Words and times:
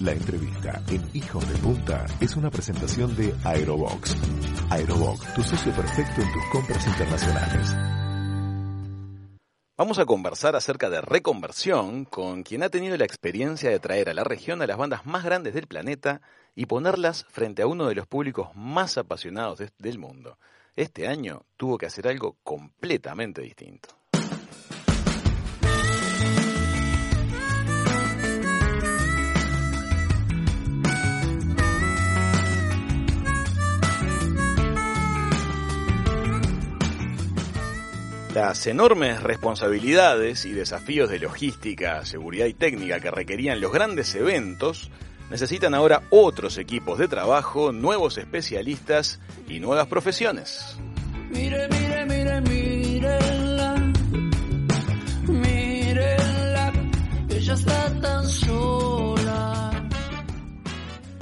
La 0.00 0.12
entrevista 0.12 0.82
en 0.88 1.02
Hijos 1.12 1.46
de 1.46 1.58
Punta 1.58 2.06
es 2.22 2.34
una 2.34 2.50
presentación 2.50 3.14
de 3.16 3.34
Aerobox. 3.44 4.16
Aerobox, 4.70 5.34
tu 5.34 5.42
socio 5.42 5.72
perfecto 5.72 6.22
en 6.22 6.32
tus 6.32 6.42
compras 6.50 6.86
internacionales. 6.86 7.76
Vamos 9.76 9.98
a 9.98 10.06
conversar 10.06 10.56
acerca 10.56 10.88
de 10.88 11.02
reconversión 11.02 12.06
con 12.06 12.44
quien 12.44 12.62
ha 12.62 12.70
tenido 12.70 12.96
la 12.96 13.04
experiencia 13.04 13.68
de 13.68 13.78
traer 13.78 14.08
a 14.08 14.14
la 14.14 14.24
región 14.24 14.62
a 14.62 14.66
las 14.66 14.78
bandas 14.78 15.04
más 15.04 15.22
grandes 15.22 15.52
del 15.52 15.66
planeta 15.66 16.22
y 16.54 16.64
ponerlas 16.64 17.26
frente 17.28 17.60
a 17.60 17.66
uno 17.66 17.86
de 17.86 17.94
los 17.94 18.06
públicos 18.06 18.48
más 18.54 18.96
apasionados 18.96 19.60
del 19.76 19.98
mundo. 19.98 20.38
Este 20.76 21.08
año 21.08 21.44
tuvo 21.58 21.76
que 21.76 21.84
hacer 21.84 22.08
algo 22.08 22.38
completamente 22.42 23.42
distinto. 23.42 23.99
Las 38.40 38.66
enormes 38.66 39.22
responsabilidades 39.22 40.46
y 40.46 40.52
desafíos 40.52 41.10
de 41.10 41.18
logística, 41.18 42.06
seguridad 42.06 42.46
y 42.46 42.54
técnica 42.54 42.98
que 42.98 43.10
requerían 43.10 43.60
los 43.60 43.70
grandes 43.70 44.14
eventos 44.14 44.90
necesitan 45.30 45.74
ahora 45.74 46.04
otros 46.08 46.56
equipos 46.56 46.98
de 46.98 47.06
trabajo, 47.06 47.70
nuevos 47.70 48.16
especialistas 48.16 49.20
y 49.46 49.60
nuevas 49.60 49.88
profesiones. 49.88 50.78
Mire, 51.28 51.68
mire, 51.68 52.06
mire, 52.06 52.40
sola. 52.40 53.20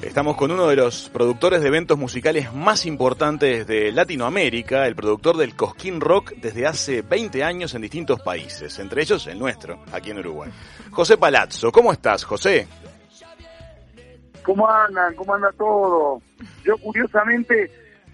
Estamos 0.03 0.37
con 0.37 0.53
uno 0.53 0.69
de 0.69 0.77
los 0.77 1.09
productores 1.09 1.61
de 1.61 1.67
eventos 1.67 1.99
musicales 1.99 2.55
más 2.55 2.87
importantes 2.87 3.67
de 3.67 3.91
Latinoamérica, 3.91 4.87
el 4.87 4.95
productor 4.95 5.37
del 5.37 5.57
Cosquín 5.57 6.01
Rock 6.01 6.35
desde 6.37 6.69
hace 6.69 7.03
20 7.03 7.43
años 7.43 7.75
en 7.75 7.83
distintos 7.83 8.21
países, 8.23 8.79
entre 8.79 9.03
ellos 9.03 9.27
el 9.27 9.41
nuestro, 9.41 9.81
aquí 9.93 10.13
en 10.13 10.21
Uruguay. 10.21 10.53
José 10.93 11.17
Palazzo, 11.17 11.73
¿cómo 11.73 11.93
estás, 11.93 12.23
José? 12.23 12.69
¿Cómo 14.45 14.69
andan? 14.71 15.17
¿Cómo 15.17 15.35
anda 15.35 15.51
todo? 15.59 16.23
Yo 16.65 16.79
curiosamente 16.79 17.69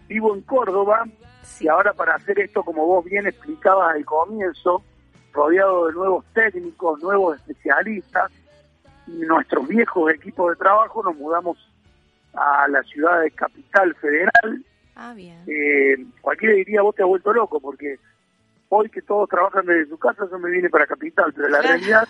vivo 0.08 0.34
en 0.34 0.40
Córdoba 0.40 1.04
y 1.60 1.68
ahora 1.68 1.92
para 1.92 2.14
hacer 2.14 2.38
esto, 2.40 2.62
como 2.62 2.86
vos 2.86 3.04
bien 3.04 3.26
explicabas 3.26 3.94
al 3.94 4.04
comienzo, 4.06 4.82
rodeado 5.34 5.88
de 5.88 5.92
nuevos 5.92 6.24
técnicos, 6.32 7.02
nuevos 7.02 7.36
especialistas 7.36 8.32
y 9.06 9.12
nuestros 9.26 9.68
viejos 9.68 10.10
equipos 10.14 10.50
de 10.50 10.56
trabajo, 10.56 11.02
nos 11.02 11.14
mudamos 11.16 11.58
a 12.36 12.68
la 12.68 12.82
ciudad 12.82 13.20
de 13.20 13.30
Capital 13.30 13.94
Federal. 13.96 14.64
Ah, 14.94 15.12
bien. 15.14 15.42
Eh, 15.46 16.04
cualquiera 16.20 16.54
diría, 16.54 16.82
vos 16.82 16.94
te 16.94 17.02
has 17.02 17.08
vuelto 17.08 17.32
loco, 17.32 17.60
porque 17.60 17.98
hoy 18.68 18.88
que 18.90 19.02
todos 19.02 19.28
trabajan 19.28 19.66
desde 19.66 19.88
su 19.88 19.98
casa, 19.98 20.26
yo 20.30 20.38
me 20.38 20.50
vine 20.50 20.70
para 20.70 20.86
Capital, 20.86 21.32
pero 21.34 21.48
la 21.48 21.60
realidad 21.60 22.08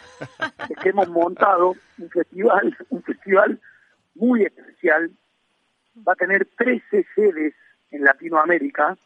es 0.69 0.77
que 0.78 0.89
hemos 0.91 1.08
montado 1.08 1.75
un 1.98 2.11
festival, 2.11 2.77
un 2.91 3.02
festival 3.02 3.61
muy 4.14 4.45
especial. 4.45 5.11
Va 6.06 6.12
a 6.12 6.17
tener 6.17 6.48
13 6.56 7.06
sedes 7.14 7.55
en 7.91 8.05
Latinoamérica, 8.05 8.97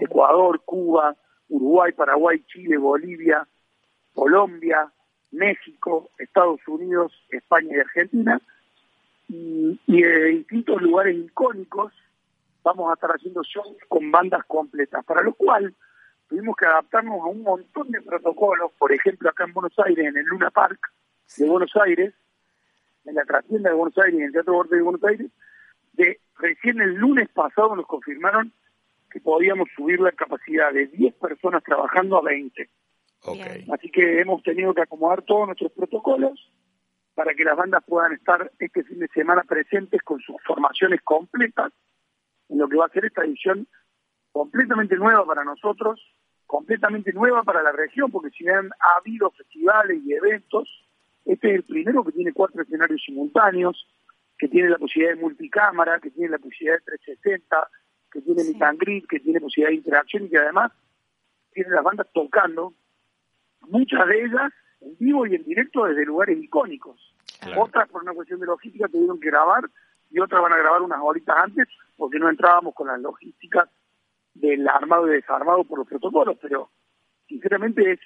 Ecuador, 0.00 0.60
Cuba, 0.64 1.14
Uruguay, 1.48 1.92
Paraguay, 1.92 2.42
Chile, 2.46 2.76
Bolivia, 2.76 3.46
Colombia, 4.14 4.90
México, 5.30 6.10
Estados 6.18 6.60
Unidos, 6.66 7.12
España 7.30 7.76
y 7.76 7.80
Argentina 7.80 8.40
y, 9.32 10.02
de 10.02 10.24
distintos 10.26 10.82
lugares 10.82 11.16
icónicos 11.16 11.92
vamos 12.62 12.90
a 12.90 12.94
estar 12.94 13.10
haciendo 13.10 13.42
shows 13.42 13.76
con 13.88 14.10
bandas 14.10 14.44
completas, 14.46 15.04
para 15.04 15.22
lo 15.22 15.34
cual 15.34 15.74
tuvimos 16.28 16.54
que 16.56 16.66
adaptarnos 16.66 17.20
a 17.20 17.26
un 17.26 17.42
montón 17.42 17.90
de 17.90 18.00
protocolos, 18.02 18.70
por 18.78 18.92
ejemplo 18.92 19.28
acá 19.30 19.44
en 19.44 19.52
Buenos 19.52 19.76
Aires, 19.84 20.06
en 20.06 20.16
el 20.16 20.24
Luna 20.26 20.50
Park 20.50 20.78
de 21.38 21.48
Buenos 21.48 21.74
Aires, 21.76 22.14
en 23.04 23.14
la 23.14 23.24
trastienda 23.24 23.70
de 23.70 23.76
Buenos 23.76 23.98
Aires 23.98 24.14
y 24.14 24.18
en 24.18 24.26
el 24.26 24.32
Teatro 24.32 24.54
Bordes 24.54 24.78
de 24.78 24.82
Buenos 24.82 25.04
Aires, 25.04 25.30
de 25.94 26.20
recién 26.38 26.80
el 26.80 26.94
lunes 26.94 27.28
pasado 27.30 27.74
nos 27.74 27.86
confirmaron 27.86 28.52
que 29.10 29.20
podíamos 29.20 29.68
subir 29.74 30.00
la 30.00 30.12
capacidad 30.12 30.72
de 30.72 30.86
10 30.86 31.14
personas 31.14 31.62
trabajando 31.64 32.18
a 32.18 32.22
20. 32.22 32.68
Así 33.72 33.90
que 33.90 34.20
hemos 34.20 34.42
tenido 34.42 34.74
que 34.74 34.82
acomodar 34.82 35.22
todos 35.22 35.46
nuestros 35.46 35.72
protocolos 35.72 36.50
para 37.14 37.34
que 37.34 37.44
las 37.44 37.56
bandas 37.56 37.82
puedan 37.86 38.12
estar 38.12 38.50
este 38.58 38.84
fin 38.84 38.98
de 38.98 39.08
semana 39.08 39.42
presentes 39.42 40.02
con 40.02 40.20
sus 40.20 40.36
formaciones 40.44 41.00
completas 41.02 41.72
en 42.48 42.58
lo 42.58 42.68
que 42.68 42.76
va 42.76 42.86
a 42.86 42.90
ser 42.90 43.04
esta 43.04 43.24
edición 43.24 43.66
completamente 44.32 44.96
nueva 44.96 45.24
para 45.26 45.44
nosotros, 45.44 46.00
completamente 46.46 47.12
nueva 47.12 47.42
para 47.42 47.62
la 47.62 47.72
región, 47.72 48.10
porque 48.10 48.30
si 48.30 48.44
bien 48.44 48.70
ha 48.80 48.96
habido 48.98 49.30
festivales 49.30 50.00
y 50.04 50.14
eventos, 50.14 50.68
este 51.24 51.50
es 51.50 51.54
el 51.56 51.62
primero 51.64 52.04
que 52.04 52.12
tiene 52.12 52.32
cuatro 52.32 52.62
escenarios 52.62 53.02
simultáneos, 53.04 53.86
que 54.38 54.48
tiene 54.48 54.70
la 54.70 54.78
posibilidad 54.78 55.14
de 55.14 55.20
multicámara, 55.20 56.00
que 56.00 56.10
tiene 56.10 56.30
la 56.30 56.38
posibilidad 56.38 56.78
de 56.78 56.84
360, 56.84 57.68
que 58.10 58.20
tiene 58.22 58.42
sí. 58.42 58.58
meet 58.86 59.06
que 59.06 59.20
tiene 59.20 59.40
posibilidad 59.40 59.70
de 59.70 59.76
interacción 59.76 60.24
y 60.24 60.30
que 60.30 60.38
además 60.38 60.72
tiene 61.52 61.70
las 61.70 61.84
bandas 61.84 62.06
tocando, 62.12 62.74
muchas 63.68 64.06
de 64.08 64.24
ellas 64.24 64.52
en 64.84 64.96
vivo 64.98 65.26
y 65.26 65.34
en 65.34 65.44
directo 65.44 65.84
desde 65.84 66.04
lugares 66.04 66.42
icónicos. 66.42 66.96
Otras, 67.56 67.88
por 67.88 68.02
una 68.02 68.12
cuestión 68.12 68.40
de 68.40 68.46
logística, 68.46 68.88
tuvieron 68.88 69.18
que 69.18 69.28
grabar 69.28 69.64
y 70.10 70.20
otras 70.20 70.42
van 70.42 70.52
a 70.52 70.58
grabar 70.58 70.82
unas 70.82 71.00
horitas 71.02 71.36
antes 71.36 71.68
porque 71.96 72.18
no 72.18 72.28
entrábamos 72.28 72.74
con 72.74 72.86
las 72.86 73.00
logísticas 73.00 73.68
del 74.34 74.68
armado 74.68 75.08
y 75.08 75.16
desarmado 75.16 75.64
por 75.64 75.78
los 75.78 75.88
protocolos, 75.88 76.36
pero 76.40 76.70
sinceramente 77.28 77.92
es 77.92 78.00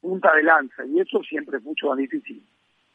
punta 0.00 0.34
de 0.34 0.42
lanza 0.42 0.84
y 0.86 1.00
eso 1.00 1.22
siempre 1.22 1.58
es 1.58 1.64
mucho 1.64 1.88
más 1.88 1.98
difícil. 1.98 2.42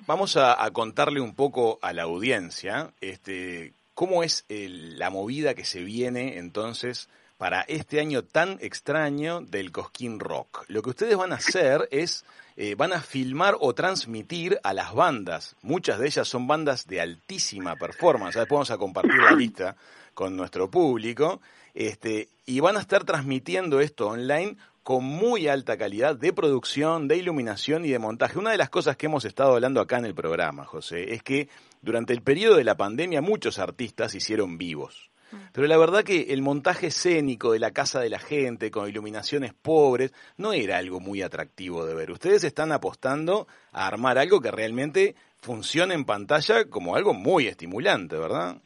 Vamos 0.05 0.35
a, 0.35 0.63
a 0.63 0.71
contarle 0.71 1.21
un 1.21 1.35
poco 1.35 1.79
a 1.81 1.93
la 1.93 2.03
audiencia 2.03 2.91
este, 2.99 3.73
cómo 3.93 4.23
es 4.23 4.45
el, 4.49 4.99
la 4.99 5.09
movida 5.09 5.53
que 5.53 5.63
se 5.63 5.83
viene 5.83 6.37
entonces 6.37 7.09
para 7.43 7.63
este 7.63 7.99
año 7.99 8.23
tan 8.23 8.57
extraño 8.61 9.41
del 9.41 9.73
Cosquín 9.73 10.17
Rock. 10.17 10.63
Lo 10.69 10.81
que 10.81 10.91
ustedes 10.91 11.17
van 11.17 11.33
a 11.33 11.35
hacer 11.35 11.89
es, 11.91 12.23
eh, 12.55 12.75
van 12.75 12.93
a 12.93 13.01
filmar 13.01 13.57
o 13.59 13.75
transmitir 13.75 14.61
a 14.63 14.73
las 14.73 14.93
bandas. 14.93 15.57
Muchas 15.61 15.99
de 15.99 16.05
ellas 16.05 16.25
son 16.25 16.47
bandas 16.47 16.87
de 16.87 17.01
altísima 17.01 17.75
performance. 17.75 18.35
Después 18.35 18.55
vamos 18.55 18.71
a 18.71 18.77
compartir 18.77 19.17
la 19.21 19.31
lista 19.35 19.75
con 20.13 20.37
nuestro 20.37 20.71
público. 20.71 21.41
Este, 21.73 22.29
y 22.45 22.61
van 22.61 22.77
a 22.77 22.79
estar 22.79 23.03
transmitiendo 23.03 23.81
esto 23.81 24.07
online 24.07 24.55
con 24.81 25.03
muy 25.03 25.49
alta 25.49 25.75
calidad 25.77 26.15
de 26.15 26.31
producción, 26.31 27.09
de 27.09 27.17
iluminación 27.17 27.83
y 27.83 27.89
de 27.89 27.99
montaje. 27.99 28.39
Una 28.39 28.51
de 28.51 28.57
las 28.57 28.69
cosas 28.69 28.95
que 28.95 29.07
hemos 29.07 29.25
estado 29.25 29.55
hablando 29.55 29.81
acá 29.81 29.97
en 29.97 30.05
el 30.05 30.15
programa, 30.15 30.63
José, 30.63 31.13
es 31.13 31.21
que 31.23 31.49
durante 31.81 32.13
el 32.13 32.21
periodo 32.21 32.55
de 32.55 32.63
la 32.63 32.77
pandemia 32.77 33.19
muchos 33.21 33.59
artistas 33.59 34.15
hicieron 34.15 34.57
vivos. 34.57 35.09
Pero 35.51 35.67
la 35.67 35.77
verdad 35.77 36.03
que 36.03 36.33
el 36.33 36.41
montaje 36.41 36.87
escénico 36.87 37.51
de 37.51 37.59
la 37.59 37.71
casa 37.71 37.99
de 37.99 38.09
la 38.09 38.19
gente 38.19 38.71
con 38.71 38.87
iluminaciones 38.87 39.53
pobres 39.53 40.13
no 40.37 40.53
era 40.53 40.77
algo 40.77 40.99
muy 40.99 41.21
atractivo 41.21 41.85
de 41.85 41.95
ver. 41.95 42.11
Ustedes 42.11 42.43
están 42.43 42.71
apostando 42.71 43.47
a 43.71 43.87
armar 43.87 44.17
algo 44.17 44.41
que 44.41 44.51
realmente 44.51 45.15
funcione 45.41 45.93
en 45.93 46.05
pantalla 46.05 46.65
como 46.69 46.95
algo 46.95 47.13
muy 47.13 47.47
estimulante, 47.47 48.17
¿verdad? 48.17 48.57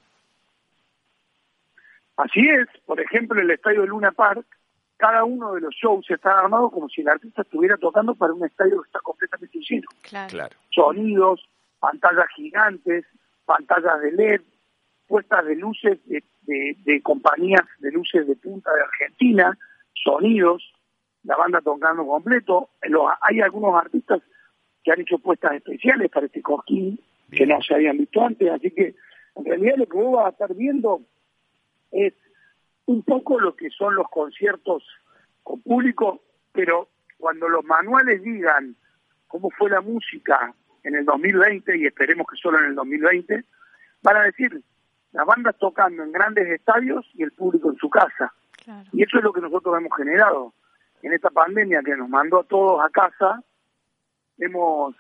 Así 2.18 2.42
es. 2.42 2.68
Por 2.86 3.00
ejemplo, 3.00 3.40
el 3.40 3.52
estadio 3.52 3.82
de 3.82 3.88
Luna 3.88 4.12
Park, 4.12 4.46
cada 4.98 5.24
uno 5.24 5.54
de 5.54 5.62
los 5.62 5.76
shows 5.76 6.10
está 6.10 6.40
armado 6.40 6.70
como 6.70 6.90
si 6.90 7.02
el 7.02 7.10
artista 7.10 7.44
estuviera 7.44 7.78
tocando 7.78 8.16
para 8.16 8.34
un 8.34 8.46
estadio 8.46 8.82
que 8.82 8.88
está 8.88 9.00
completamente 9.00 9.60
lleno. 9.60 9.88
Claro. 10.02 10.56
Sonidos, 10.72 11.48
pantallas 11.80 12.28
gigantes, 12.36 13.06
pantallas 13.46 14.02
de 14.02 14.12
LED, 14.12 14.42
puestas 15.08 15.46
de 15.46 15.56
luces 15.56 16.00
de, 16.06 16.24
de, 16.44 16.78
de, 16.84 17.02
compañías 17.02 17.64
de 17.80 17.92
luces 17.92 18.28
de 18.28 18.36
punta 18.36 18.72
de 18.74 18.82
Argentina, 18.82 19.58
sonidos, 19.94 20.74
la 21.24 21.36
banda 21.36 21.62
tocando 21.62 22.06
completo. 22.06 22.70
Los, 22.84 23.12
hay 23.22 23.42
algunos 23.42 23.76
artistas 23.76 24.22
que 24.84 24.92
han 24.92 25.02
hecho 25.02 25.20
puestas 25.20 25.54
especiales 25.54 26.10
para 26.10 26.28
este 26.28 26.42
cosquín 26.42 27.00
que 27.32 27.46
no 27.46 27.62
se 27.62 27.76
habían 27.76 27.98
visto 27.98 28.22
antes, 28.24 28.50
así 28.50 28.72
que 28.72 28.96
en 29.36 29.46
realidad 29.46 29.76
lo 29.78 29.86
que 29.86 29.98
vos 29.98 30.16
vas 30.16 30.28
a 30.28 30.30
estar 30.30 30.54
viendo 30.56 31.02
es 31.92 32.14
un 32.86 33.04
poco 33.04 33.40
lo 33.40 33.56
que 33.56 33.70
son 33.70 33.96
los 33.96 34.08
conciertos 34.10 34.84
con 35.44 35.62
público, 35.62 36.22
pero 36.54 36.88
cuando 37.18 37.50
los 37.50 37.66
manuales 37.66 38.24
digan 38.24 38.76
cómo 39.28 39.50
fue 39.52 39.70
la 39.70 39.82
música 39.82 40.54
en 40.84 40.96
el 40.96 41.06
2020, 41.06 41.78
y 41.78 41.86
esperemos 41.86 42.26
que 42.28 42.38
solo 42.38 42.60
en 42.60 42.66
el 42.66 42.76
2020, 42.76 43.44
van 44.04 44.18
a 44.18 44.24
decir 44.24 44.62
las 45.18 45.26
bandas 45.26 45.56
tocando 45.58 46.04
en 46.04 46.12
grandes 46.12 46.48
estadios 46.48 47.04
y 47.16 47.24
el 47.24 47.32
público 47.32 47.72
en 47.72 47.78
su 47.78 47.90
casa. 47.90 48.32
Claro. 48.64 48.88
Y 48.94 49.02
eso 49.02 49.18
es 49.18 49.24
lo 49.24 49.34
que 49.34 49.42
nosotros 49.42 49.76
hemos 49.76 49.98
generado. 49.98 50.54
En 51.02 51.12
esta 51.12 51.32
pandemia 51.32 51.82
que 51.84 51.96
nos 51.96 52.08
mandó 52.08 52.42
a 52.42 52.44
todos 52.44 52.80
a 52.86 52.90
casa, 52.92 53.42
hemos 54.38 54.96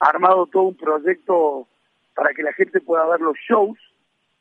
armado 0.00 0.46
todo 0.46 0.64
un 0.64 0.76
proyecto 0.76 1.68
para 2.16 2.34
que 2.34 2.42
la 2.42 2.52
gente 2.54 2.80
pueda 2.80 3.06
ver 3.06 3.20
los 3.20 3.36
shows 3.48 3.78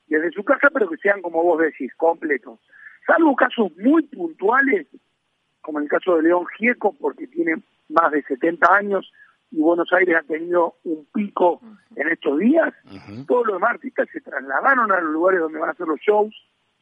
desde 0.07 0.31
su 0.31 0.43
casa, 0.43 0.69
pero 0.73 0.89
que 0.89 0.97
sean, 0.97 1.21
como 1.21 1.43
vos 1.43 1.59
decís, 1.59 1.93
completos. 1.95 2.59
Salvo 3.05 3.35
casos 3.35 3.71
muy 3.77 4.01
puntuales, 4.01 4.87
como 5.61 5.77
el 5.77 5.87
caso 5.87 6.15
de 6.15 6.23
León 6.23 6.47
Gieco, 6.57 6.95
porque 6.99 7.27
tiene 7.27 7.61
más 7.87 8.11
de 8.11 8.23
70 8.23 8.73
años 8.73 9.13
y 9.51 9.59
Buenos 9.59 9.91
Aires 9.91 10.15
ha 10.17 10.23
tenido 10.23 10.75
un 10.85 11.05
pico 11.13 11.61
en 11.95 12.07
estos 12.07 12.39
días, 12.39 12.73
todos 13.27 13.47
los 13.47 13.55
demás 13.57 13.71
artistas 13.71 14.07
se 14.11 14.21
trasladaron 14.21 14.91
a 14.91 15.01
los 15.01 15.11
lugares 15.11 15.41
donde 15.41 15.59
van 15.59 15.69
a 15.69 15.73
hacer 15.73 15.87
los 15.87 15.99
shows, 15.99 16.33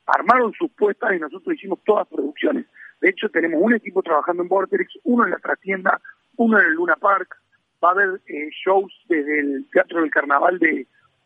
armaron 0.06 0.54
sus 0.54 0.72
puestas 0.72 1.14
y 1.16 1.20
nosotros 1.20 1.56
hicimos 1.56 1.80
todas 1.84 2.08
producciones. 2.08 2.66
De 3.02 3.10
hecho, 3.10 3.30
tenemos 3.30 3.60
un 3.62 3.74
equipo 3.74 4.04
trabajando 4.04 4.44
en 4.44 4.50
Vortex, 4.50 5.00
uno 5.04 5.26
en 5.26 5.32
la 5.32 5.38
trastienda, 5.38 6.02
uno 6.36 6.60
en 6.60 6.66
el 6.66 6.74
Luna 6.74 6.96
Park. 6.96 7.38
Va 7.84 7.90
a 7.90 7.92
haber 7.92 8.22
eh, 8.28 8.50
shows 8.66 8.94
desde 9.08 9.40
el 9.40 9.68
Teatro 9.72 10.02
del 10.02 10.12
Carnaval 10.12 10.60
de, 10.60 10.86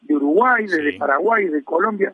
Uruguay, 0.10 0.66
desde 0.68 0.98
Paraguay, 0.98 1.48
de 1.48 1.64
Colombia. 1.64 2.14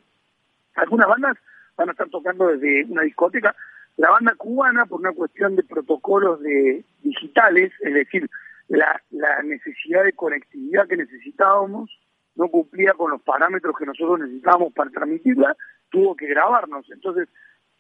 Algunas 0.76 1.08
bandas 1.08 1.38
van 1.76 1.90
a 1.90 1.92
estar 1.92 2.10
tocando 2.10 2.48
desde 2.48 2.86
una 2.86 3.02
discoteca. 3.02 3.56
La 3.98 4.12
banda 4.12 4.34
cubana, 4.36 4.86
por 4.86 5.02
una 5.02 5.12
cuestión 5.12 5.56
de 5.58 5.64
protocolos 5.64 6.40
de 6.42 6.86
digitales, 7.04 7.74
es 7.82 7.94
decir, 7.94 8.30
la, 8.70 9.02
la 9.10 9.44
necesidad 9.44 10.04
de 10.04 10.14
conectividad 10.14 10.88
que 10.88 10.98
necesitábamos, 10.98 12.00
no 12.36 12.48
cumplía 12.48 12.94
con 12.94 13.12
los 13.12 13.22
parámetros 13.22 13.76
que 13.78 13.86
nosotros 13.86 14.20
necesitábamos 14.22 14.74
para 14.74 14.90
transmitirla, 14.92 15.58
tuvo 15.90 16.16
que 16.16 16.28
grabarnos. 16.28 16.90
Entonces, 16.92 17.28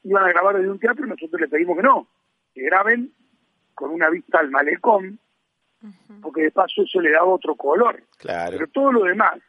iban 0.03 0.25
a 0.25 0.29
grabar 0.29 0.57
desde 0.57 0.71
un 0.71 0.79
teatro 0.79 1.05
y 1.05 1.09
nosotros 1.09 1.39
le 1.39 1.47
pedimos 1.47 1.77
que 1.77 1.83
no, 1.83 2.07
que 2.53 2.63
graben 2.63 3.13
con 3.73 3.91
una 3.91 4.09
vista 4.09 4.39
al 4.39 4.49
malecón, 4.49 5.19
porque 6.21 6.41
de 6.41 6.51
paso 6.51 6.81
eso 6.81 6.99
le 6.99 7.11
daba 7.11 7.27
otro 7.27 7.55
color. 7.55 8.03
Claro. 8.17 8.57
Pero 8.57 8.67
todo 8.67 8.91
lo 8.91 9.03
demás 9.03 9.39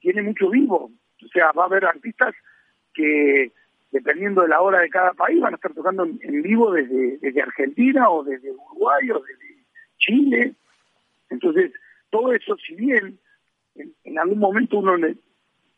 tiene 0.00 0.20
mucho 0.22 0.50
vivo. 0.50 0.90
O 1.24 1.28
sea, 1.28 1.52
va 1.52 1.62
a 1.62 1.66
haber 1.66 1.86
artistas 1.86 2.34
que, 2.92 3.52
dependiendo 3.90 4.42
de 4.42 4.48
la 4.48 4.60
hora 4.60 4.80
de 4.80 4.90
cada 4.90 5.14
país, 5.14 5.40
van 5.40 5.54
a 5.54 5.56
estar 5.56 5.72
tocando 5.72 6.04
en, 6.04 6.42
vivo 6.42 6.72
desde, 6.72 7.16
desde 7.18 7.40
Argentina 7.40 8.10
o 8.10 8.22
desde 8.22 8.50
Uruguay 8.50 9.10
o 9.10 9.20
desde 9.20 9.45
Chile. 10.06 10.54
Entonces, 11.30 11.72
todo 12.10 12.32
eso, 12.32 12.56
si 12.56 12.74
bien 12.74 13.18
en, 14.04 14.18
algún 14.18 14.38
momento 14.38 14.78
uno 14.78 14.96
le, 14.96 15.16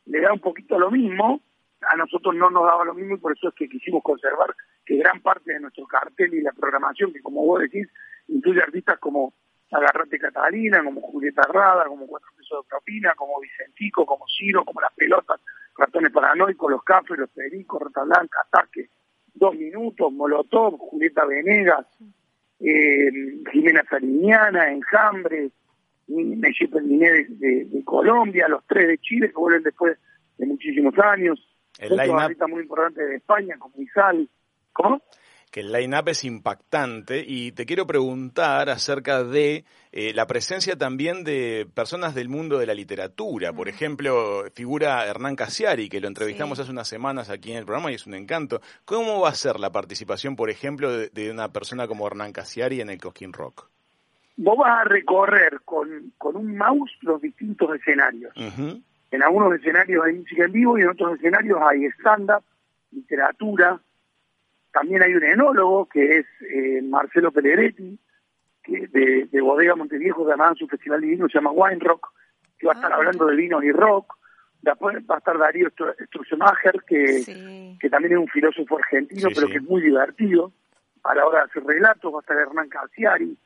da 0.06 0.32
un 0.32 0.40
poquito 0.40 0.78
lo 0.78 0.90
mismo, 0.90 1.40
a 1.80 1.96
nosotros 1.96 2.34
no 2.34 2.50
nos 2.50 2.64
daba 2.64 2.84
lo 2.84 2.94
mismo 2.94 3.14
y 3.14 3.18
por 3.18 3.32
eso 3.32 3.48
es 3.48 3.54
que 3.54 3.68
quisimos 3.68 4.02
conservar 4.02 4.54
que 4.84 4.96
gran 4.96 5.20
parte 5.20 5.52
de 5.52 5.60
nuestro 5.60 5.86
cartel 5.86 6.34
y 6.34 6.42
la 6.42 6.52
programación, 6.52 7.12
que 7.12 7.22
como 7.22 7.44
vos 7.44 7.60
decís, 7.60 7.88
incluye 8.28 8.60
artistas 8.60 8.98
como 8.98 9.34
Agarrate 9.70 10.18
Catalina, 10.18 10.82
como 10.82 11.00
Julieta 11.00 11.42
Rada, 11.42 11.84
como 11.86 12.06
Cuatro 12.06 12.30
Pesos 12.36 12.64
de 12.64 12.68
Propina, 12.68 13.14
como 13.14 13.40
Vicentico, 13.40 14.06
como 14.06 14.24
Ciro, 14.26 14.64
como 14.64 14.80
Las 14.80 14.94
Pelotas, 14.94 15.40
Ratones 15.76 16.12
Paranoicos, 16.12 16.70
Los 16.70 16.82
Cafés, 16.82 17.18
Los 17.18 17.30
Pericos, 17.30 17.82
Rata 17.82 18.04
Blanca, 18.04 18.40
Ataque, 18.46 18.88
Dos 19.34 19.54
Minutos, 19.54 20.12
Molotov, 20.12 20.78
Julieta 20.78 21.24
Venegas, 21.26 21.86
eh, 22.60 23.10
Jimena 23.52 23.84
Sariñana, 23.88 24.70
Enjambre, 24.70 25.50
Messi 26.08 26.66
Pelliné 26.66 27.26
de, 27.28 27.64
de, 27.66 27.84
Colombia, 27.84 28.48
los 28.48 28.64
tres 28.66 28.88
de 28.88 28.98
Chile 28.98 29.28
que 29.28 29.36
vuelven 29.36 29.62
después 29.62 29.98
de 30.38 30.46
muchísimos 30.46 30.94
años, 30.98 31.38
el 31.78 31.96
line-up 31.96 32.48
muy 32.48 32.62
importante 32.62 33.04
de 33.04 33.16
España, 33.16 33.56
como 33.58 33.74
Isal. 33.80 34.28
¿Cómo? 34.72 35.02
Que 35.50 35.60
el 35.60 35.72
line-up 35.72 36.08
es 36.08 36.24
impactante 36.24 37.24
y 37.26 37.52
te 37.52 37.66
quiero 37.66 37.86
preguntar 37.86 38.68
acerca 38.70 39.24
de 39.24 39.64
eh, 39.92 40.12
la 40.14 40.26
presencia 40.26 40.76
también 40.76 41.24
de 41.24 41.66
personas 41.74 42.14
del 42.14 42.28
mundo 42.28 42.58
de 42.58 42.66
la 42.66 42.74
literatura. 42.74 43.52
Por 43.52 43.68
ejemplo, 43.68 44.44
figura 44.54 45.06
Hernán 45.06 45.36
Casiari, 45.36 45.88
que 45.88 46.00
lo 46.00 46.08
entrevistamos 46.08 46.58
hace 46.58 46.70
unas 46.70 46.88
semanas 46.88 47.30
aquí 47.30 47.52
en 47.52 47.58
el 47.58 47.64
programa 47.64 47.90
y 47.90 47.94
es 47.94 48.06
un 48.06 48.14
encanto. 48.14 48.60
¿Cómo 48.84 49.20
va 49.20 49.30
a 49.30 49.34
ser 49.34 49.58
la 49.58 49.70
participación, 49.70 50.36
por 50.36 50.50
ejemplo, 50.50 50.90
de, 50.90 51.30
una 51.30 51.48
persona 51.48 51.86
como 51.86 52.06
Hernán 52.06 52.32
Casiari 52.32 52.80
en 52.80 52.90
el 52.90 53.00
Cosquín 53.00 53.32
Rock? 53.32 53.68
Vos 54.36 54.56
vas 54.58 54.82
a 54.82 54.84
recorrer 54.84 55.60
con, 55.64 56.12
con 56.16 56.36
un 56.36 56.56
mouse 56.56 56.92
los 57.00 57.20
distintos 57.20 57.74
escenarios. 57.74 58.32
En 59.10 59.22
algunos 59.22 59.54
escenarios 59.54 60.04
hay 60.04 60.14
música 60.14 60.44
en 60.44 60.52
vivo 60.52 60.78
y 60.78 60.82
en 60.82 60.90
otros 60.90 61.14
escenarios 61.16 61.58
hay 61.62 61.86
stand-up, 61.98 62.44
literatura. 62.92 63.80
También 64.72 65.02
hay 65.02 65.14
un 65.14 65.24
enólogo 65.24 65.86
que 65.86 66.18
es 66.18 66.26
eh, 66.42 66.82
Marcelo 66.82 67.32
Pellegretti, 67.32 67.98
que 68.62 68.86
de, 68.88 69.28
de 69.30 69.40
Bodega 69.40 69.74
Monteviejo, 69.74 70.24
que 70.24 70.32
además 70.32 70.58
su 70.58 70.68
festival 70.68 71.00
de 71.00 71.08
vino 71.08 71.28
se 71.28 71.34
llama 71.38 71.50
Wine 71.50 71.80
Rock, 71.80 72.08
que 72.58 72.66
va 72.66 72.74
a 72.74 72.76
estar 72.76 72.92
ah, 72.92 72.96
hablando 72.96 73.26
de 73.26 73.36
vinos 73.36 73.64
y 73.64 73.72
rock. 73.72 74.14
Después 74.60 74.96
va 75.08 75.14
a 75.14 75.18
estar 75.18 75.38
Darío 75.38 75.70
Strussemacher, 75.70 76.82
que, 76.86 77.76
que 77.80 77.90
también 77.90 78.14
es 78.14 78.18
un 78.18 78.28
filósofo 78.28 78.76
argentino, 78.76 79.28
pero 79.34 79.46
que 79.46 79.58
es 79.58 79.62
muy 79.62 79.80
divertido 79.80 80.52
a 81.04 81.14
la 81.14 81.26
hora 81.26 81.38
de 81.38 81.44
hacer 81.44 81.64
relatos. 81.64 82.12
Va 82.12 82.18
a 82.18 82.20
estar 82.20 82.36
Hernán 82.36 82.68
Casiari, 82.68 83.38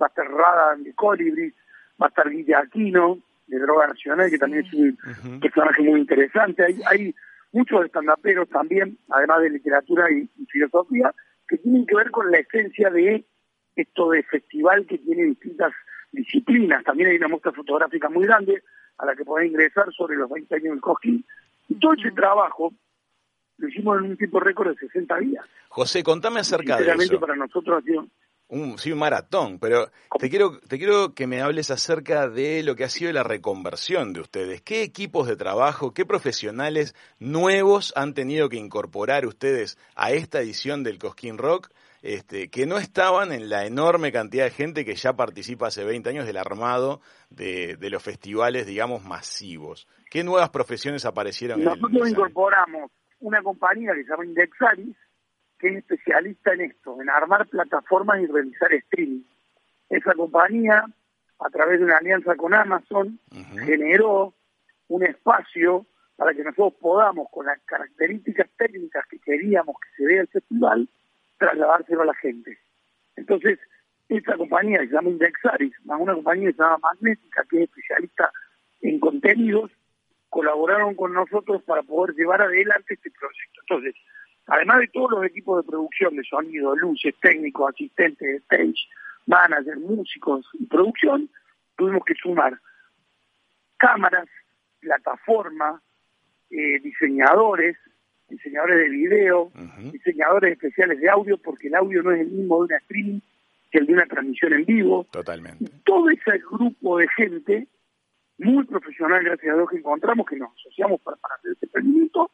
va 0.00 0.06
a 0.06 0.08
estar 0.08 0.30
Rada 0.30 0.76
de 0.76 0.94
Colibri, 0.94 1.52
va 2.00 2.06
a 2.06 2.08
estar 2.08 2.30
Guilla 2.30 2.60
Aquino, 2.60 3.18
de 3.46 3.58
Droga 3.58 3.88
Nacional, 3.88 4.30
que 4.30 4.38
también 4.38 4.64
es 4.64 4.72
un 4.72 5.40
personaje 5.40 5.82
muy 5.82 6.00
interesante. 6.00 6.64
Hay, 6.64 6.80
hay 6.86 7.14
muchos 7.54 7.84
estandaperos 7.84 8.48
también, 8.48 8.98
además 9.08 9.42
de 9.42 9.50
literatura 9.50 10.10
y, 10.10 10.28
filosofía, 10.48 11.14
que 11.48 11.58
tienen 11.58 11.86
que 11.86 11.96
ver 11.96 12.10
con 12.10 12.30
la 12.30 12.38
esencia 12.38 12.90
de 12.90 13.24
esto 13.76 14.10
de 14.10 14.22
festival 14.24 14.86
que 14.86 14.98
tiene 14.98 15.24
distintas 15.24 15.72
disciplinas. 16.12 16.84
También 16.84 17.10
hay 17.10 17.16
una 17.16 17.28
muestra 17.28 17.52
fotográfica 17.52 18.08
muy 18.08 18.26
grande 18.26 18.62
a 18.98 19.06
la 19.06 19.14
que 19.14 19.24
podés 19.24 19.50
ingresar 19.50 19.92
sobre 19.92 20.16
los 20.16 20.30
20 20.30 20.54
años 20.54 20.70
del 20.70 20.80
Cosquín. 20.80 21.24
Y 21.68 21.74
todo 21.76 21.94
ese 21.94 22.10
trabajo 22.10 22.72
lo 23.58 23.68
hicimos 23.68 23.98
en 23.98 24.10
un 24.10 24.16
tiempo 24.16 24.40
récord 24.40 24.70
de 24.70 24.76
60 24.76 25.18
días. 25.18 25.44
José, 25.68 26.02
contame 26.02 26.40
acerca 26.40 26.76
de 26.76 26.92
eso. 26.92 27.20
para 27.20 27.36
nosotros 27.36 27.78
ha 27.78 27.82
sido 27.82 28.06
un, 28.48 28.78
sí, 28.78 28.92
un 28.92 28.98
maratón, 28.98 29.58
pero 29.58 29.90
te 30.18 30.28
quiero, 30.28 30.58
te 30.60 30.78
quiero 30.78 31.14
que 31.14 31.26
me 31.26 31.40
hables 31.40 31.70
acerca 31.70 32.28
de 32.28 32.62
lo 32.62 32.76
que 32.76 32.84
ha 32.84 32.88
sido 32.88 33.12
la 33.12 33.22
reconversión 33.22 34.12
de 34.12 34.20
ustedes. 34.20 34.62
¿Qué 34.62 34.82
equipos 34.82 35.26
de 35.26 35.36
trabajo, 35.36 35.94
qué 35.94 36.04
profesionales 36.04 36.94
nuevos 37.18 37.92
han 37.96 38.14
tenido 38.14 38.48
que 38.48 38.56
incorporar 38.56 39.26
ustedes 39.26 39.78
a 39.96 40.12
esta 40.12 40.40
edición 40.40 40.82
del 40.82 40.98
Cosquín 40.98 41.38
Rock? 41.38 41.70
Este, 42.02 42.50
que 42.50 42.66
no 42.66 42.76
estaban 42.76 43.32
en 43.32 43.48
la 43.48 43.64
enorme 43.64 44.12
cantidad 44.12 44.44
de 44.44 44.50
gente 44.50 44.84
que 44.84 44.94
ya 44.94 45.14
participa 45.14 45.68
hace 45.68 45.84
20 45.84 46.10
años 46.10 46.26
del 46.26 46.36
armado 46.36 47.00
de, 47.30 47.78
los 47.80 48.02
festivales, 48.02 48.66
digamos, 48.66 49.02
masivos. 49.02 49.88
¿Qué 50.10 50.22
nuevas 50.22 50.50
profesiones 50.50 51.06
aparecieron? 51.06 51.64
Nosotros 51.64 51.90
en 51.92 52.02
el 52.02 52.08
incorporamos 52.10 52.90
una 53.20 53.42
compañía 53.42 53.94
que 53.94 54.04
se 54.04 54.10
llama 54.10 54.26
Indexaris, 54.26 54.94
que 55.64 55.70
es 55.70 55.76
especialista 55.78 56.52
en 56.52 56.60
esto, 56.60 57.00
en 57.00 57.08
armar 57.08 57.46
plataformas 57.46 58.20
y 58.20 58.26
realizar 58.26 58.70
streaming. 58.70 59.22
Esa 59.88 60.12
compañía, 60.12 60.84
a 61.40 61.48
través 61.48 61.78
de 61.78 61.86
una 61.86 61.96
alianza 61.96 62.36
con 62.36 62.52
Amazon, 62.52 63.18
generó 63.64 64.34
un 64.88 65.04
espacio 65.04 65.86
para 66.16 66.34
que 66.34 66.44
nosotros 66.44 66.74
podamos, 66.74 67.28
con 67.30 67.46
las 67.46 67.58
características 67.62 68.46
técnicas 68.58 69.06
que 69.06 69.18
queríamos 69.20 69.76
que 69.80 69.96
se 69.96 70.06
vea 70.06 70.20
el 70.20 70.28
festival, 70.28 70.86
trasladárselo 71.38 72.02
a 72.02 72.06
la 72.06 72.14
gente. 72.14 72.58
Entonces, 73.16 73.58
esa 74.10 74.36
compañía 74.36 74.80
que 74.80 74.88
se 74.88 74.92
llama 74.92 75.08
Indexaris, 75.08 75.72
más 75.86 75.98
una 75.98 76.12
compañía 76.12 76.48
que 76.48 76.56
se 76.56 76.62
llama 76.62 76.78
Magnética, 76.82 77.42
que 77.48 77.56
es 77.56 77.70
especialista 77.70 78.30
en 78.82 79.00
contenidos, 79.00 79.70
colaboraron 80.28 80.94
con 80.94 81.14
nosotros 81.14 81.62
para 81.62 81.82
poder 81.82 82.14
llevar 82.14 82.42
adelante 82.42 82.94
este 82.94 83.10
proyecto. 83.10 83.60
Entonces, 83.62 83.94
además 84.46 84.80
de 84.80 84.88
todos 84.88 85.10
los 85.12 85.24
equipos 85.24 85.62
de 85.62 85.70
producción 85.70 86.16
de 86.16 86.24
sonido, 86.24 86.76
luces, 86.76 87.14
técnicos, 87.20 87.70
asistentes 87.74 88.28
de 88.28 88.36
stage, 88.36 88.88
manager, 89.26 89.78
músicos 89.78 90.46
y 90.54 90.66
producción, 90.66 91.28
tuvimos 91.76 92.04
que 92.04 92.14
sumar 92.14 92.58
cámaras, 93.76 94.28
plataforma, 94.80 95.80
eh, 96.50 96.78
diseñadores, 96.80 97.76
diseñadores 98.28 98.78
de 98.78 98.88
video, 98.88 99.52
diseñadores 99.92 100.52
especiales 100.52 101.00
de 101.00 101.08
audio, 101.08 101.36
porque 101.38 101.68
el 101.68 101.74
audio 101.74 102.02
no 102.02 102.12
es 102.12 102.20
el 102.20 102.28
mismo 102.28 102.58
de 102.58 102.64
una 102.66 102.76
streaming 102.78 103.20
que 103.70 103.78
el 103.78 103.86
de 103.86 103.92
una 103.94 104.06
transmisión 104.06 104.52
en 104.54 104.64
vivo. 104.64 105.06
Totalmente. 105.10 105.64
todo 105.84 106.08
ese 106.10 106.38
grupo 106.38 106.98
de 106.98 107.08
gente 107.08 107.66
muy 108.38 108.64
profesional, 108.64 109.22
gracias 109.24 109.52
a 109.52 109.56
Dios, 109.56 109.70
que 109.70 109.78
encontramos, 109.78 110.26
que 110.26 110.36
nos 110.36 110.52
asociamos 110.54 111.00
para, 111.00 111.16
para 111.16 111.34
hacer 111.36 111.52
este 111.52 111.66
emprendimiento, 111.66 112.30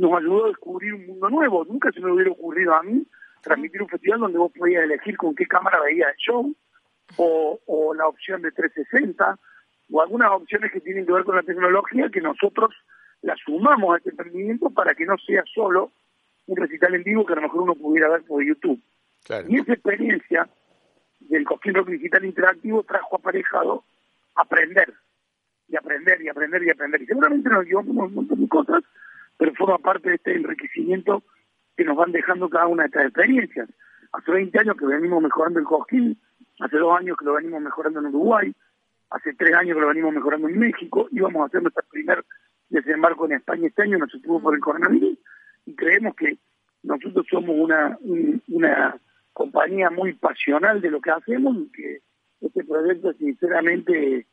nos 0.00 0.18
ayudó 0.18 0.46
a 0.46 0.48
descubrir 0.48 0.94
un 0.94 1.06
mundo 1.06 1.28
nuevo. 1.28 1.64
Nunca 1.64 1.92
se 1.92 2.00
me 2.00 2.10
hubiera 2.10 2.30
ocurrido 2.30 2.74
a 2.74 2.82
mí 2.82 3.06
transmitir 3.42 3.82
un 3.82 3.88
festival 3.88 4.20
donde 4.20 4.38
vos 4.38 4.52
podías 4.52 4.84
elegir 4.84 5.16
con 5.16 5.34
qué 5.34 5.46
cámara 5.46 5.80
veías 5.80 6.10
el 6.10 6.16
show, 6.16 6.54
o, 7.16 7.60
o 7.66 7.94
la 7.94 8.06
opción 8.06 8.42
de 8.42 8.52
360, 8.52 9.38
o 9.92 10.02
algunas 10.02 10.30
opciones 10.30 10.72
que 10.72 10.80
tienen 10.80 11.06
que 11.06 11.12
ver 11.12 11.24
con 11.24 11.36
la 11.36 11.42
tecnología 11.42 12.08
que 12.10 12.20
nosotros 12.20 12.74
la 13.22 13.36
sumamos 13.36 13.94
a 13.94 13.98
este 13.98 14.10
emprendimiento 14.10 14.70
para 14.70 14.94
que 14.94 15.04
no 15.04 15.16
sea 15.18 15.42
solo 15.54 15.90
un 16.46 16.56
recital 16.56 16.94
en 16.94 17.02
vivo 17.02 17.26
que 17.26 17.32
a 17.34 17.36
lo 17.36 17.42
mejor 17.42 17.62
uno 17.62 17.74
pudiera 17.74 18.08
ver 18.08 18.22
por 18.22 18.42
YouTube. 18.42 18.80
Y 19.48 19.60
esa 19.60 19.74
experiencia 19.74 20.48
del 21.20 21.44
Cosquín 21.44 21.74
Rock 21.74 21.88
Digital 21.90 22.24
Interactivo 22.24 22.82
trajo 22.84 23.16
aparejado 23.16 23.84
aprender 24.34 24.92
y 25.68 25.76
aprender 25.76 26.14
aprender 26.14 26.22
y 26.22 26.28
aprender 26.28 26.62
y 26.62 26.70
aprender. 26.70 27.02
Y 27.02 27.06
seguramente 27.06 27.48
nos 27.50 27.64
llevamos 27.64 27.96
un 27.96 28.14
montón 28.14 28.40
de 28.40 28.48
cosas, 28.48 28.82
pero 29.40 29.54
forma 29.54 29.78
parte 29.78 30.10
de 30.10 30.16
este 30.16 30.34
enriquecimiento 30.34 31.24
que 31.74 31.82
nos 31.82 31.96
van 31.96 32.12
dejando 32.12 32.50
cada 32.50 32.66
una 32.66 32.82
de 32.82 32.88
estas 32.88 33.04
experiencias. 33.06 33.70
Hace 34.12 34.32
20 34.32 34.58
años 34.58 34.76
que 34.76 34.84
venimos 34.84 35.22
mejorando 35.22 35.58
el 35.58 35.64
Cosquín, 35.64 36.20
hace 36.58 36.76
dos 36.76 36.94
años 36.94 37.16
que 37.16 37.24
lo 37.24 37.32
venimos 37.32 37.62
mejorando 37.62 38.00
en 38.00 38.06
Uruguay, 38.08 38.54
hace 39.08 39.32
tres 39.32 39.54
años 39.54 39.76
que 39.76 39.80
lo 39.80 39.88
venimos 39.88 40.12
mejorando 40.12 40.46
en 40.46 40.58
México, 40.58 41.08
íbamos 41.10 41.40
a 41.40 41.46
hacer 41.46 41.62
nuestro 41.62 41.82
primer 41.90 42.22
desembarco 42.68 43.24
en 43.24 43.32
España 43.32 43.68
este 43.68 43.80
año, 43.80 43.96
no 43.96 44.08
se 44.08 44.20
tuvo 44.20 44.42
por 44.42 44.54
el 44.54 44.60
coronavirus, 44.60 45.18
y 45.64 45.74
creemos 45.74 46.14
que 46.16 46.36
nosotros 46.82 47.24
somos 47.30 47.56
una, 47.56 47.98
una 48.48 48.94
compañía 49.32 49.88
muy 49.88 50.12
pasional 50.12 50.82
de 50.82 50.90
lo 50.90 51.00
que 51.00 51.12
hacemos 51.12 51.56
y 51.56 51.72
que 51.72 52.00
este 52.42 52.62
proyecto 52.62 53.14
sinceramente 53.14 54.26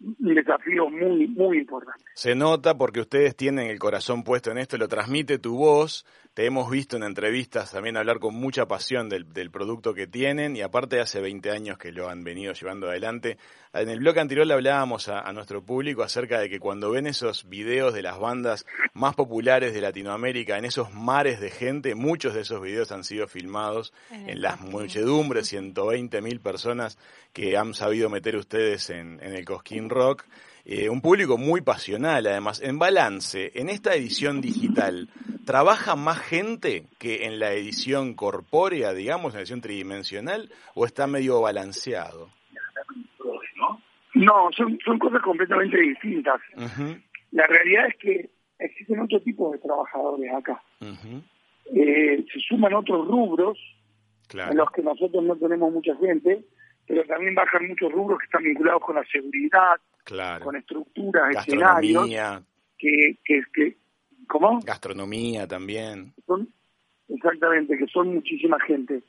un 0.00 0.34
desafío 0.34 0.88
muy, 0.88 1.26
muy 1.28 1.58
importante. 1.58 2.04
Se 2.14 2.34
nota 2.34 2.76
porque 2.76 3.00
ustedes 3.00 3.34
tienen 3.36 3.68
el 3.68 3.78
corazón 3.78 4.22
puesto 4.22 4.50
en 4.50 4.58
esto, 4.58 4.76
lo 4.76 4.88
transmite 4.88 5.38
tu 5.38 5.56
voz, 5.56 6.04
te 6.38 6.46
hemos 6.46 6.70
visto 6.70 6.96
en 6.96 7.02
entrevistas 7.02 7.72
también 7.72 7.96
hablar 7.96 8.20
con 8.20 8.32
mucha 8.32 8.68
pasión 8.68 9.08
del, 9.08 9.50
producto 9.50 9.92
que 9.92 10.06
tienen 10.06 10.54
y 10.54 10.60
aparte 10.60 11.00
hace 11.00 11.20
20 11.20 11.50
años 11.50 11.78
que 11.78 11.90
lo 11.90 12.08
han 12.08 12.22
venido 12.22 12.52
llevando 12.52 12.88
adelante. 12.88 13.38
En 13.72 13.88
el 13.88 13.98
blog 13.98 14.20
anterior 14.20 14.46
le 14.46 14.54
hablábamos 14.54 15.08
a, 15.08 15.32
nuestro 15.32 15.62
público 15.62 16.04
acerca 16.04 16.38
de 16.38 16.48
que 16.48 16.60
cuando 16.60 16.92
ven 16.92 17.08
esos 17.08 17.48
videos 17.48 17.92
de 17.92 18.02
las 18.02 18.20
bandas 18.20 18.66
más 18.94 19.16
populares 19.16 19.74
de 19.74 19.80
Latinoamérica, 19.80 20.56
en 20.56 20.64
esos 20.64 20.92
mares 20.92 21.40
de 21.40 21.50
gente, 21.50 21.96
muchos 21.96 22.34
de 22.34 22.42
esos 22.42 22.62
videos 22.62 22.92
han 22.92 23.02
sido 23.02 23.26
filmados 23.26 23.92
en, 24.10 24.40
las 24.40 24.60
muchedumbres, 24.60 25.48
120 25.48 26.22
mil 26.22 26.38
personas 26.38 26.98
que 27.32 27.56
han 27.56 27.74
sabido 27.74 28.10
meter 28.10 28.36
ustedes 28.36 28.90
en, 28.90 29.18
en 29.24 29.34
el 29.34 29.44
Cosquín 29.44 29.87
Rock. 29.90 30.24
Eh, 30.64 30.90
un 30.90 31.00
público 31.00 31.38
muy 31.38 31.62
pasional 31.62 32.26
además. 32.26 32.60
En 32.62 32.78
balance, 32.78 33.52
en 33.54 33.70
esta 33.70 33.94
edición 33.94 34.40
digital, 34.40 35.08
¿trabaja 35.46 35.96
más 35.96 36.18
gente 36.18 36.84
que 36.98 37.24
en 37.24 37.38
la 37.38 37.52
edición 37.52 38.14
corpórea, 38.14 38.92
digamos, 38.92 39.32
en 39.32 39.36
la 39.36 39.40
edición 39.40 39.60
tridimensional, 39.62 40.50
o 40.74 40.84
está 40.84 41.06
medio 41.06 41.40
balanceado? 41.40 42.28
No, 44.14 44.50
son, 44.56 44.78
son 44.84 44.98
cosas 44.98 45.22
completamente 45.22 45.80
distintas. 45.80 46.40
La 47.30 47.46
realidad 47.46 47.86
es 47.88 47.96
que 47.96 48.30
existen 48.58 49.00
otro 49.00 49.20
tipo 49.20 49.52
de 49.52 49.58
trabajadores 49.58 50.32
acá. 50.34 50.62
Eh, 51.74 52.26
se 52.32 52.40
suman 52.40 52.74
otros 52.74 53.06
rubros 53.06 53.58
en 54.34 54.56
los 54.56 54.70
que 54.72 54.82
nosotros 54.82 55.22
no 55.22 55.36
tenemos 55.36 55.72
mucha 55.72 55.94
gente, 55.96 56.44
pero 56.88 57.04
también 57.04 57.34
bajan 57.34 57.68
muchos 57.68 57.92
rubros 57.92 58.18
que 58.18 58.24
están 58.24 58.42
vinculados 58.42 58.82
con 58.82 58.96
la 58.96 59.04
seguridad, 59.04 59.76
con 60.42 60.56
estructuras, 60.56 61.36
escenarios, 61.36 62.08
que, 62.78 63.18
que, 63.22 63.42
que, 63.52 63.76
¿cómo? 64.26 64.60
Gastronomía 64.64 65.46
también. 65.46 66.14
Son, 66.26 66.48
exactamente, 67.08 67.76
que 67.76 67.86
son 67.88 68.14
muchísima 68.14 68.58
gente. 68.60 69.02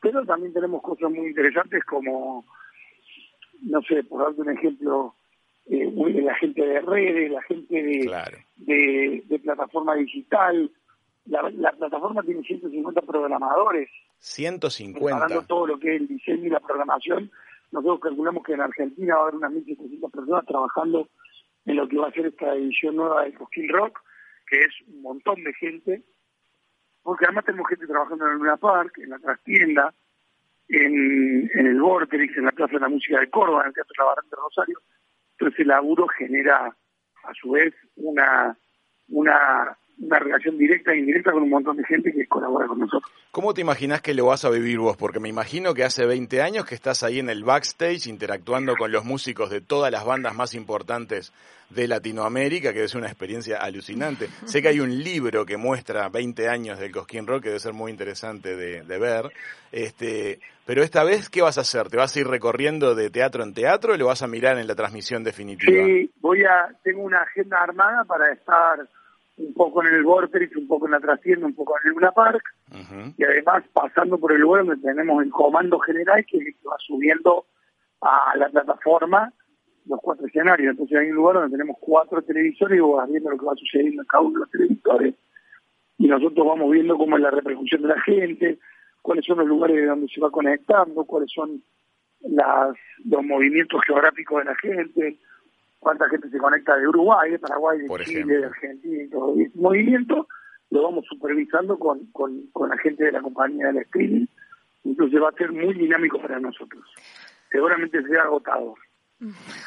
Pero 0.00 0.24
también 0.24 0.54
tenemos 0.54 0.82
cosas 0.82 1.10
muy 1.10 1.26
interesantes 1.28 1.84
como, 1.84 2.46
no 3.62 3.82
sé, 3.82 4.02
por 4.04 4.22
darte 4.22 4.40
un 4.40 4.56
ejemplo, 4.56 5.14
eh, 5.66 5.92
la 6.22 6.34
gente 6.36 6.64
de 6.64 6.80
redes, 6.80 7.30
la 7.30 7.42
gente 7.42 7.82
de, 8.56 9.22
de, 9.28 9.38
plataforma 9.40 9.94
digital. 9.94 10.70
La, 11.26 11.42
la, 11.50 11.72
plataforma 11.72 12.22
tiene 12.22 12.42
150 12.42 13.02
programadores. 13.02 13.90
150. 14.18 15.00
Preparando 15.00 15.42
todo 15.46 15.66
lo 15.66 15.78
que 15.78 15.94
es 15.94 16.00
el 16.00 16.08
diseño 16.08 16.46
y 16.46 16.50
la 16.50 16.60
programación 16.60 17.30
nosotros 17.72 18.00
calculamos 18.00 18.44
que 18.44 18.52
en 18.52 18.60
Argentina 18.60 19.16
va 19.16 19.20
a 19.20 19.22
haber 19.24 19.34
unas 19.36 19.52
1.700 19.52 20.10
personas 20.10 20.46
trabajando 20.46 21.08
en 21.64 21.76
lo 21.76 21.88
que 21.88 21.98
va 21.98 22.08
a 22.08 22.12
ser 22.12 22.26
esta 22.26 22.54
edición 22.54 22.96
nueva 22.96 23.24
del 23.24 23.34
Cosquín 23.34 23.68
Rock, 23.68 24.00
que 24.46 24.60
es 24.60 24.72
un 24.88 25.02
montón 25.02 25.42
de 25.42 25.52
gente, 25.54 26.02
porque 27.02 27.24
además 27.24 27.44
tenemos 27.44 27.68
gente 27.68 27.86
trabajando 27.86 28.24
en 28.24 28.32
el 28.32 28.38
Luna 28.38 28.56
Park, 28.56 28.98
en 28.98 29.10
la 29.10 29.18
trastienda, 29.18 29.94
en, 30.68 31.50
en 31.54 31.66
el 31.66 31.80
Vortex, 31.80 32.36
en 32.36 32.44
la 32.44 32.52
Plaza 32.52 32.74
de 32.74 32.80
la 32.80 32.88
Música 32.88 33.20
de 33.20 33.30
Córdoba, 33.30 33.62
en 33.62 33.68
el 33.68 33.74
Teatro 33.74 33.94
Labarán 33.98 34.28
de 34.30 34.36
Rosario. 34.36 34.80
Entonces 35.32 35.60
el 35.60 35.68
laburo 35.68 36.06
genera 36.08 36.74
a 37.24 37.34
su 37.34 37.50
vez 37.50 37.74
una, 37.96 38.56
una 39.08 39.76
una 39.98 40.18
relación 40.18 40.58
directa 40.58 40.92
e 40.92 40.98
indirecta 40.98 41.32
con 41.32 41.42
un 41.42 41.50
montón 41.50 41.76
de 41.76 41.84
gente 41.84 42.12
que 42.12 42.26
colabora 42.26 42.66
con 42.66 42.80
nosotros. 42.80 43.10
¿Cómo 43.30 43.54
te 43.54 43.60
imaginas 43.60 44.02
que 44.02 44.14
lo 44.14 44.26
vas 44.26 44.44
a 44.44 44.50
vivir 44.50 44.78
vos? 44.78 44.96
Porque 44.96 45.20
me 45.20 45.28
imagino 45.28 45.74
que 45.74 45.84
hace 45.84 46.04
20 46.04 46.42
años 46.42 46.66
que 46.66 46.74
estás 46.74 47.02
ahí 47.02 47.18
en 47.18 47.30
el 47.30 47.44
backstage 47.44 48.06
interactuando 48.06 48.76
con 48.76 48.92
los 48.92 49.04
músicos 49.04 49.50
de 49.50 49.60
todas 49.60 49.90
las 49.90 50.04
bandas 50.04 50.34
más 50.34 50.54
importantes 50.54 51.32
de 51.70 51.88
Latinoamérica, 51.88 52.72
que 52.72 52.84
es 52.84 52.94
una 52.94 53.08
experiencia 53.08 53.58
alucinante. 53.58 54.28
sé 54.44 54.62
que 54.62 54.68
hay 54.68 54.80
un 54.80 55.02
libro 55.02 55.44
que 55.44 55.56
muestra 55.56 56.08
20 56.08 56.48
años 56.48 56.78
del 56.78 56.92
Cosquín 56.92 57.26
Rock, 57.26 57.44
que 57.44 57.48
debe 57.48 57.60
ser 57.60 57.72
muy 57.72 57.90
interesante 57.90 58.54
de, 58.54 58.82
de 58.82 58.98
ver. 58.98 59.32
Este, 59.72 60.38
pero 60.64 60.82
esta 60.82 61.02
vez, 61.04 61.28
¿qué 61.28 61.42
vas 61.42 61.58
a 61.58 61.62
hacer? 61.62 61.88
¿Te 61.88 61.96
vas 61.96 62.14
a 62.14 62.20
ir 62.20 62.26
recorriendo 62.26 62.94
de 62.94 63.10
teatro 63.10 63.42
en 63.42 63.54
teatro 63.54 63.94
o 63.94 63.96
lo 63.96 64.06
vas 64.06 64.22
a 64.22 64.26
mirar 64.26 64.58
en 64.58 64.66
la 64.66 64.74
transmisión 64.74 65.24
definitiva? 65.24 65.84
Sí, 65.84 66.10
voy 66.20 66.44
a, 66.44 66.74
tengo 66.82 67.02
una 67.02 67.22
agenda 67.22 67.62
armada 67.62 68.04
para 68.04 68.32
estar 68.32 68.88
un 69.38 69.52
poco 69.54 69.82
en 69.82 69.94
el 69.94 70.02
Vortex, 70.02 70.56
un 70.56 70.66
poco 70.66 70.86
en 70.86 70.92
la 70.92 71.00
trascienda, 71.00 71.46
un 71.46 71.54
poco 71.54 71.74
en 71.78 71.88
el 71.88 71.94
Luna 71.94 72.12
Park, 72.12 72.42
y 73.16 73.24
además 73.24 73.64
pasando 73.72 74.18
por 74.18 74.32
el 74.32 74.40
lugar 74.40 74.64
donde 74.64 74.82
tenemos 74.82 75.22
el 75.22 75.30
comando 75.30 75.78
general 75.78 76.24
que 76.26 76.38
va 76.66 76.76
subiendo 76.78 77.46
a 78.00 78.36
la 78.36 78.48
plataforma 78.48 79.32
los 79.86 80.00
cuatro 80.00 80.26
escenarios. 80.26 80.72
Entonces 80.72 80.98
hay 80.98 81.10
un 81.10 81.16
lugar 81.16 81.36
donde 81.36 81.56
tenemos 81.56 81.76
cuatro 81.80 82.22
televisores 82.22 82.76
y 82.76 82.80
vos 82.80 83.08
viendo 83.08 83.30
lo 83.30 83.38
que 83.38 83.46
va 83.46 83.54
sucediendo 83.54 84.02
en 84.02 84.08
cada 84.08 84.22
uno 84.22 84.32
de 84.34 84.40
los 84.40 84.50
televisores, 84.50 85.14
y 85.98 86.08
nosotros 86.08 86.46
vamos 86.46 86.70
viendo 86.70 86.96
cómo 86.96 87.16
es 87.16 87.22
la 87.22 87.30
repercusión 87.30 87.82
de 87.82 87.88
la 87.88 88.00
gente, 88.00 88.58
cuáles 89.02 89.24
son 89.24 89.38
los 89.38 89.46
lugares 89.46 89.76
de 89.76 89.86
donde 89.86 90.08
se 90.08 90.20
va 90.20 90.30
conectando, 90.30 91.04
cuáles 91.04 91.30
son 91.32 91.62
las, 92.20 92.76
los 93.04 93.24
movimientos 93.24 93.80
geográficos 93.86 94.38
de 94.38 94.44
la 94.44 94.56
gente, 94.56 95.18
cuánta 95.86 96.08
gente 96.08 96.28
se 96.30 96.38
conecta 96.38 96.76
de 96.76 96.88
Uruguay, 96.88 97.30
de 97.30 97.38
Paraguay, 97.38 97.78
de 97.78 98.04
Chile, 98.04 98.38
de 98.38 98.46
Argentina 98.46 99.04
y 99.04 99.08
todo. 99.08 99.40
ese 99.40 99.56
movimiento 99.56 100.26
lo 100.70 100.82
vamos 100.82 101.04
supervisando 101.08 101.78
con, 101.78 102.10
con, 102.10 102.68
la 102.68 102.76
gente 102.78 103.04
de 103.04 103.12
la 103.12 103.22
compañía 103.22 103.68
del 103.68 103.82
streaming, 103.84 104.26
entonces 104.84 105.22
va 105.22 105.28
a 105.28 105.38
ser 105.38 105.52
muy 105.52 105.74
dinámico 105.74 106.20
para 106.20 106.40
nosotros. 106.40 106.82
Seguramente 107.52 108.02
será 108.02 108.24
agotado. 108.24 108.74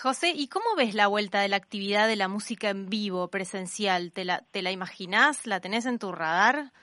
José, 0.03 0.33
¿y 0.35 0.49
cómo 0.49 0.65
ves 0.75 0.93
la 0.93 1.07
vuelta 1.07 1.39
de 1.39 1.47
la 1.47 1.55
actividad 1.55 2.05
de 2.09 2.17
la 2.17 2.27
música 2.27 2.69
en 2.69 2.89
vivo, 2.89 3.29
presencial? 3.29 4.11
¿Te 4.11 4.25
la, 4.25 4.41
te 4.51 4.61
la 4.61 4.71
imaginás? 4.71 5.47
¿La 5.47 5.61
tenés 5.61 5.85
en 5.85 5.99
tu 5.99 6.11
radar? 6.11 6.73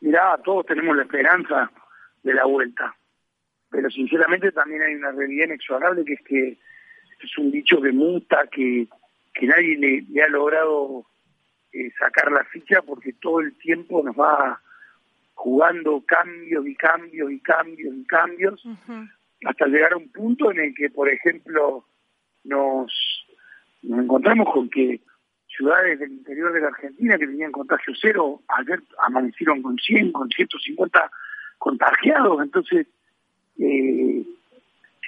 Mirá, 0.00 0.40
todos 0.42 0.64
tenemos 0.64 0.96
la 0.96 1.02
esperanza 1.02 1.70
de 2.22 2.32
la 2.32 2.46
vuelta, 2.46 2.96
pero 3.68 3.90
sinceramente 3.90 4.50
también 4.50 4.80
hay 4.80 4.94
una 4.94 5.10
realidad 5.10 5.44
inexorable 5.44 6.06
que 6.06 6.14
es 6.14 6.22
que 6.22 6.58
es 7.20 7.38
un 7.38 7.50
dicho 7.50 7.80
que 7.80 7.92
muta, 7.92 8.46
que, 8.50 8.86
que 9.34 9.46
nadie 9.46 9.76
le, 9.76 10.22
ha 10.22 10.28
logrado 10.28 11.06
eh, 11.72 11.90
sacar 11.98 12.30
la 12.32 12.44
ficha 12.44 12.82
porque 12.82 13.12
todo 13.14 13.40
el 13.40 13.56
tiempo 13.58 14.02
nos 14.02 14.16
va 14.16 14.60
jugando 15.34 16.02
cambios 16.06 16.66
y 16.66 16.74
cambios 16.74 17.30
y 17.30 17.38
cambios 17.40 17.94
y 17.94 18.04
cambios 18.04 18.64
hasta 19.44 19.66
llegar 19.66 19.92
a 19.92 19.96
un 19.96 20.08
punto 20.08 20.50
en 20.50 20.58
el 20.58 20.74
que, 20.74 20.90
por 20.90 21.08
ejemplo, 21.08 21.84
nos, 22.44 22.92
nos 23.82 24.00
encontramos 24.00 24.52
con 24.52 24.68
que 24.68 25.00
ciudades 25.46 25.98
del 25.98 26.12
interior 26.12 26.52
de 26.52 26.60
la 26.60 26.68
Argentina 26.68 27.18
que 27.18 27.26
tenían 27.26 27.52
contagio 27.52 27.94
cero, 28.00 28.42
ayer 28.48 28.82
amanecieron 28.98 29.62
con 29.62 29.76
100, 29.76 30.12
con 30.12 30.28
150 30.28 31.10
contagiados, 31.58 32.42
entonces 32.42 32.86
eh, 33.58 34.24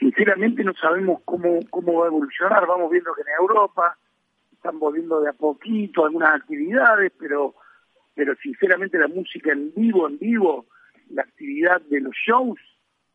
sinceramente 0.00 0.64
no 0.64 0.72
sabemos 0.74 1.20
cómo, 1.24 1.60
cómo 1.68 2.00
va 2.00 2.06
a 2.06 2.08
evolucionar. 2.08 2.66
Vamos 2.66 2.90
viendo 2.90 3.14
que 3.14 3.20
en 3.20 3.28
Europa 3.38 3.96
están 4.50 4.78
volviendo 4.78 5.20
de 5.20 5.28
a 5.28 5.34
poquito 5.34 6.04
algunas 6.04 6.34
actividades, 6.34 7.12
pero, 7.18 7.54
pero 8.14 8.34
sinceramente 8.42 8.98
la 8.98 9.08
música 9.08 9.52
en 9.52 9.72
vivo, 9.74 10.08
en 10.08 10.18
vivo, 10.18 10.66
la 11.10 11.22
actividad 11.22 11.80
de 11.82 12.00
los 12.00 12.14
shows 12.26 12.58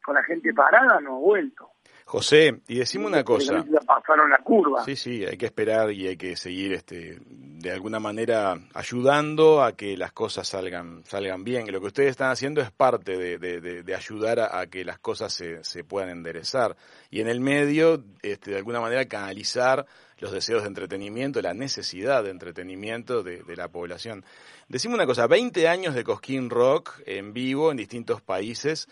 con 0.04 0.16
la 0.16 0.24
gente 0.24 0.54
parada 0.54 1.02
no 1.02 1.16
ha 1.16 1.20
vuelto. 1.20 1.72
José, 2.06 2.62
y 2.68 2.78
decime 2.78 3.08
una 3.08 3.24
cosa. 3.24 3.66
pasaron 3.86 4.30
la 4.30 4.38
curva. 4.38 4.86
Sí, 4.86 4.96
sí, 4.96 5.26
hay 5.26 5.38
que 5.38 5.48
esperar 5.48 5.92
y 5.92 6.08
hay 6.08 6.18
que 6.18 6.36
seguir 6.38 6.74
este, 6.74 7.18
de 7.26 7.72
alguna 7.72 8.00
manera 8.00 8.60
ayudando 8.76 9.64
a 9.64 9.72
que 9.72 9.98
las 9.98 10.12
cosas 10.12 10.48
salgan, 10.48 11.04
salgan 11.06 11.44
bien. 11.44 11.72
Lo 11.72 11.82
que 11.82 11.88
ustedes 11.88 12.12
están 12.12 12.30
haciendo 12.30 12.62
es 12.62 12.70
parte 12.70 13.18
de, 13.18 13.96
ayudar 13.96 14.40
a, 14.40 14.68
que 14.68 14.86
las 14.86 15.00
cosas 15.00 15.34
se, 15.34 15.64
se, 15.64 15.84
puedan 15.84 16.10
enderezar. 16.10 16.78
Y 17.10 17.22
en 17.22 17.28
el 17.28 17.40
medio, 17.40 18.04
este, 18.22 18.52
de 18.52 18.58
alguna 18.58 18.80
manera, 18.80 19.06
canalizar 19.06 19.88
los 20.20 20.32
deseos 20.32 20.62
de 20.62 20.68
entretenimiento, 20.70 21.42
la 21.42 21.54
necesidad 21.54 22.24
de 22.24 22.30
entretenimiento 22.30 23.24
de, 23.24 23.44
la 23.56 23.68
población. 23.68 24.24
Decime 24.68 24.96
una 24.96 25.06
cosa, 25.06 25.28
20 25.28 25.68
años 25.68 25.96
de 25.96 26.04
Cosquín 26.04 26.50
Rock 26.50 27.00
en 27.06 27.34
vivo 27.34 27.72
en 27.72 27.78
distintos 27.78 28.22
países 28.22 28.88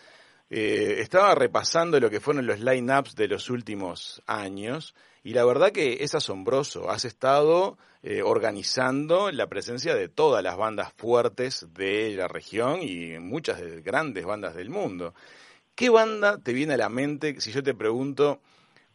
eh, 0.50 0.96
estaba 0.98 1.34
repasando 1.34 1.98
lo 1.98 2.10
que 2.10 2.20
fueron 2.20 2.46
los 2.46 2.60
line-ups 2.60 3.14
de 3.14 3.28
los 3.28 3.50
últimos 3.50 4.22
años 4.26 4.94
y 5.22 5.32
la 5.32 5.44
verdad 5.44 5.72
que 5.72 6.04
es 6.04 6.14
asombroso. 6.14 6.90
Has 6.90 7.06
estado 7.06 7.78
eh, 8.02 8.22
organizando 8.22 9.30
la 9.30 9.46
presencia 9.46 9.94
de 9.94 10.08
todas 10.08 10.44
las 10.44 10.56
bandas 10.58 10.92
fuertes 10.92 11.66
de 11.72 12.14
la 12.14 12.28
región 12.28 12.80
y 12.82 13.18
muchas 13.18 13.60
de 13.60 13.80
grandes 13.80 14.26
bandas 14.26 14.54
del 14.54 14.68
mundo. 14.68 15.14
¿Qué 15.74 15.88
banda 15.88 16.38
te 16.38 16.52
viene 16.52 16.74
a 16.74 16.76
la 16.76 16.90
mente 16.90 17.40
si 17.40 17.50
yo 17.50 17.62
te 17.62 17.74
pregunto 17.74 18.40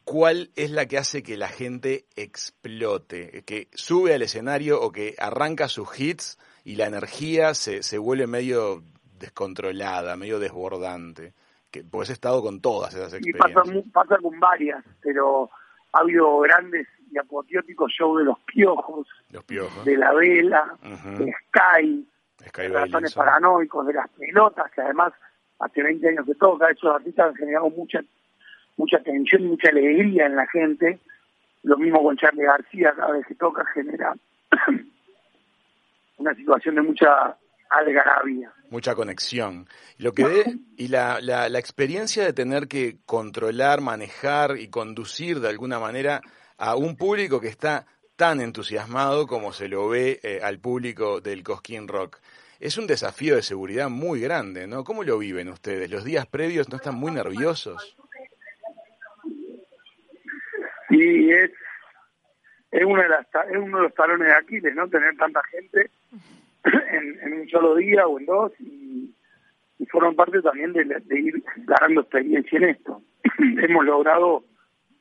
cuál 0.04 0.52
es 0.56 0.72
la 0.72 0.86
que 0.86 0.98
hace 0.98 1.24
que 1.24 1.36
la 1.36 1.50
gente 1.50 2.06
explote, 2.16 3.44
que 3.46 3.68
sube 3.74 4.14
al 4.14 4.22
escenario 4.22 4.80
o 4.82 4.92
que 4.92 5.16
arranca 5.18 5.68
sus 5.68 6.00
hits 6.00 6.38
y 6.64 6.76
la 6.76 6.86
energía 6.86 7.54
se, 7.56 7.84
se 7.84 7.98
vuelve 7.98 8.28
medio 8.28 8.84
descontrolada, 9.20 10.16
medio 10.16 10.40
desbordante? 10.40 11.34
Que, 11.72 11.84
pues 11.84 12.10
he 12.10 12.14
estado 12.14 12.42
con 12.42 12.62
todas 12.62 12.94
esas 12.94 13.14
experiencias. 13.14 13.68
Y 13.68 13.82
pasa, 13.82 13.84
pasa 13.94 14.18
con 14.22 14.40
varias, 14.40 14.84
pero 15.02 15.50
ha 15.94 16.00
habido 16.00 16.40
grandes 16.40 16.88
y 17.12 17.18
apoteóticos 17.18 17.92
shows 17.92 18.20
de 18.20 18.26
los 18.26 18.40
piojos, 18.42 19.08
los 19.32 19.44
piojos. 19.44 19.86
de 19.86 19.98
la 19.98 20.14
vela, 20.14 20.78
de 20.82 21.34
Sky, 21.48 22.08
Sky 22.48 22.62
de 22.62 22.70
ratones 22.70 23.14
paranoicos, 23.14 23.86
de 23.88 23.94
las 23.94 24.10
pelotas, 24.10 24.72
que 24.72 24.82
además 24.82 25.14
hace 25.60 25.84
20 25.84 26.08
años 26.08 26.26
que 26.26 26.36
toca, 26.36 26.70
esos 26.70 26.96
artistas 26.96 27.30
han 27.30 27.36
generado 27.36 27.70
mucha 27.70 28.02
mucha 28.80 28.98
atención 28.98 29.44
y 29.44 29.48
mucha 29.48 29.70
alegría 29.70 30.26
en 30.26 30.36
la 30.36 30.48
gente. 30.48 31.00
Lo 31.64 31.78
mismo 31.78 32.02
con 32.02 32.16
Charlie 32.16 32.44
García, 32.44 32.94
cada 32.96 33.12
vez 33.12 33.28
que 33.28 33.36
toca 33.36 33.66
genera 33.74 34.16
una 36.18 36.34
situación 36.34 36.76
de 36.76 36.82
mucha 36.82 37.36
algarabía. 37.70 38.52
Mucha 38.70 38.96
conexión. 38.96 39.68
Lo 39.98 40.14
que 40.14 40.26
de, 40.26 40.58
y 40.78 40.90
la, 40.90 41.20
la, 41.22 41.50
la 41.50 41.60
experiencia 41.60 42.24
de 42.24 42.34
tener 42.34 42.68
que 42.68 42.98
controlar, 43.06 43.82
manejar 43.82 44.58
y 44.60 44.70
conducir 44.70 45.40
de 45.40 45.50
alguna 45.50 45.80
manera 45.80 46.22
a 46.58 46.76
un 46.76 46.96
público 46.96 47.42
que 47.42 47.48
está 47.48 47.88
tan 48.16 48.42
entusiasmado 48.42 49.28
como 49.28 49.54
se 49.54 49.70
lo 49.70 49.88
ve 49.88 50.20
eh, 50.24 50.42
al 50.44 50.60
público 50.60 51.22
del 51.22 51.42
Cosquín 51.42 51.88
Rock. 51.88 52.20
Es 52.60 52.78
un 52.78 52.86
desafío 52.86 53.38
de 53.38 53.42
seguridad 53.42 53.90
muy 53.90 54.20
grande, 54.20 54.68
¿no? 54.68 54.84
¿Cómo 54.84 55.04
lo 55.06 55.18
viven 55.18 55.48
ustedes? 55.48 55.90
¿Los 55.90 56.04
días 56.04 56.28
previos 56.28 56.68
no 56.68 56.76
están 56.76 56.96
muy 56.96 57.12
nerviosos? 57.12 57.96
Y 60.90 61.32
es, 61.32 61.52
es, 62.72 62.84
una 62.84 63.04
de 63.04 63.10
las, 63.10 63.26
es 63.50 63.58
uno 63.58 63.78
de 63.78 63.84
los 63.84 63.94
talones 63.94 64.28
de 64.28 64.34
Aquiles, 64.34 64.76
¿no? 64.76 64.90
Tener 64.90 65.16
tanta 65.16 65.42
gente 65.50 65.90
en, 67.24 67.34
un 67.34 67.50
solo 67.50 67.76
día 67.76 68.08
o 68.08 68.20
en 68.20 68.26
dos 68.26 68.52
y, 68.60 69.14
y 69.80 69.86
fueron 69.88 70.16
parte 70.16 70.42
también 70.42 70.74
de, 70.74 70.84
de 70.84 71.20
ir 71.20 71.44
ganando 71.58 72.02
experiencia 72.02 72.58
en 72.58 72.64
esto. 72.66 73.02
Hemos 73.40 73.86
logrado 73.86 74.44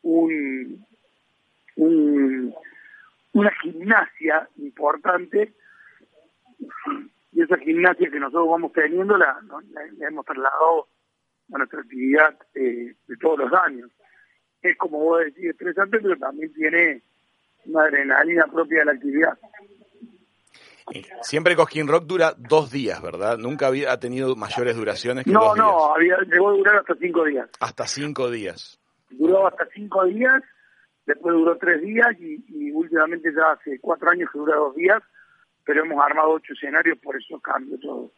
un, 0.03 0.85
un, 1.77 2.55
una 3.33 3.51
gimnasia 3.63 4.49
importante 4.57 5.53
y 7.33 7.43
esa 7.43 7.57
gimnasia 7.59 8.11
que 8.11 8.19
nosotros 8.19 8.49
vamos 8.49 8.73
teniendo 8.73 9.17
la, 9.17 9.39
la, 9.71 10.07
hemos 10.07 10.25
trasladado 10.25 10.89
a 11.53 11.59
nuestra 11.59 11.81
actividad 11.81 12.37
eh, 12.55 12.95
de 13.07 13.17
todos 13.21 13.39
los 13.39 13.53
años. 13.53 13.91
Es 14.63 14.77
como 14.77 14.99
vos 14.99 15.25
decís, 15.25 15.51
estresante, 15.51 16.01
pero 16.01 16.17
también 16.17 16.53
tiene 16.53 17.03
una 17.67 17.83
adrenalina 17.83 18.47
propia 18.47 18.81
de 18.81 18.85
la 18.87 18.93
actividad. 18.93 19.39
Siempre 21.23 21.57
Cosquín 21.57 21.89
Rock 21.89 22.05
dura 22.05 22.35
dos 22.37 22.71
días, 22.71 23.01
¿verdad? 23.03 23.39
Nunca 23.39 23.67
había 23.67 23.99
tenido 23.99 24.35
mayores 24.37 24.77
duraciones 24.77 25.25
que 25.25 25.31
no, 25.31 25.41
dos 25.41 25.55
días. 25.55 25.67
No, 25.67 25.73
no, 25.73 25.95
había, 25.95 26.17
llegó 26.31 26.49
a 26.49 26.53
durar 26.53 26.77
hasta 26.77 26.95
cinco 26.95 27.25
días. 27.25 27.49
Hasta 27.61 27.87
cinco 27.87 28.31
días. 28.31 28.79
Duró 29.11 29.47
hasta 29.47 29.67
cinco 29.75 30.05
días, 30.05 30.43
después 31.07 31.35
duró 31.35 31.57
tres 31.57 31.81
días 31.83 32.09
y, 32.21 32.45
y 32.49 32.71
últimamente 32.73 33.31
ya 33.35 33.53
hace 33.53 33.79
cuatro 33.81 34.11
años 34.11 34.29
que 34.33 34.39
dura 34.39 34.57
dos 34.57 34.75
días, 34.75 35.03
pero 35.65 35.85
hemos 35.85 36.03
armado 36.05 36.31
ocho 36.31 36.53
escenarios, 36.53 36.99
por 36.99 37.17
eso 37.17 37.39
cambio 37.41 37.79
todo. 37.79 38.11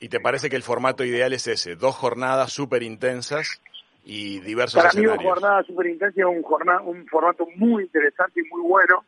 ¿Y 0.00 0.08
te 0.08 0.20
parece 0.20 0.50
que 0.50 0.56
el 0.56 0.62
formato 0.62 1.04
ideal 1.04 1.32
es 1.32 1.46
ese? 1.46 1.76
Dos 1.76 1.94
jornadas 1.94 2.52
súper 2.52 2.82
intensas 2.82 3.60
y 4.04 4.40
diversos 4.40 4.78
Para 4.78 4.88
escenarios. 4.90 5.18
mí, 5.18 5.24
una 5.24 5.34
jornada 5.34 5.62
súper 5.62 5.86
intensa 5.86 6.20
es 6.20 6.26
un, 6.26 6.42
jornada, 6.42 6.82
un 6.82 7.06
formato 7.06 7.46
muy 7.56 7.84
interesante 7.84 8.40
y 8.40 8.48
muy 8.50 8.62
bueno 8.62 9.04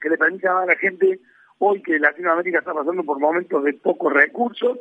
que 0.00 0.08
le 0.08 0.18
permite 0.18 0.48
a 0.48 0.66
la 0.66 0.76
gente, 0.76 1.20
hoy 1.58 1.82
que 1.82 1.98
Latinoamérica 1.98 2.58
está 2.58 2.72
pasando 2.72 3.02
por 3.04 3.18
momentos 3.18 3.62
de 3.64 3.74
pocos 3.74 4.12
recursos, 4.12 4.78